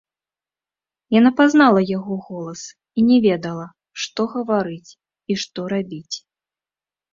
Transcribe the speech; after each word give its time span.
Яна 1.19 1.31
пазнала 1.41 1.81
яго 1.97 2.13
голас 2.29 2.63
і 2.97 3.05
не 3.11 3.17
ведала, 3.27 3.67
што 4.07 4.21
гаварыць 4.33 4.91
і 4.97 5.33
што 5.45 5.71
рабіць. 5.79 6.15